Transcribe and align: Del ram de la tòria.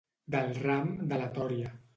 Del 0.35 0.49
ram 0.63 0.89
de 1.13 1.23
la 1.23 1.31
tòria. 1.39 1.77